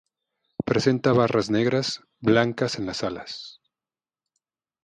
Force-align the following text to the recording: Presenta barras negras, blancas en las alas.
Presenta 0.65 1.13
barras 1.13 1.51
negras, 1.51 2.01
blancas 2.21 2.79
en 2.79 2.87
las 2.87 3.03
alas. 3.03 3.61